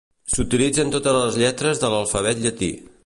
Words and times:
S'utilitzen 0.35 0.89
totes 0.95 1.17
les 1.17 1.37
lletres 1.43 1.83
de 1.85 1.93
l'alfabet 1.95 2.43
llatí. 2.47 2.73